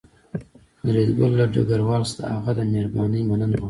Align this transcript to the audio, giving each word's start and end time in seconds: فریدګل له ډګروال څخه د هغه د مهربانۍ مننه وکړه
فریدګل 0.79 1.31
له 1.39 1.45
ډګروال 1.53 2.03
څخه 2.09 2.19
د 2.19 2.29
هغه 2.35 2.51
د 2.57 2.59
مهربانۍ 2.73 3.21
مننه 3.29 3.45
وکړه 3.55 3.59